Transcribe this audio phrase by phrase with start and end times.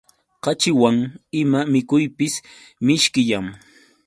[0.43, 0.97] Kaćhiwan
[1.41, 2.33] ima mikuypis
[2.85, 3.45] mishkillam.